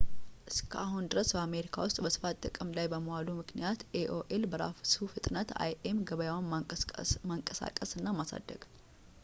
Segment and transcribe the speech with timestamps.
[0.51, 6.49] እስከ አሁን ድረስ፣ በአሜሪካ ውስጥ በስፋት ጥቅም ላይ በመዋሉ ምክንያት ኤ.ኦ.ኤል በራሱ ፍጥነት የአይ.ኤም ገበያውን
[7.33, 8.63] ማንቀሳቀስ እና ማሳደግ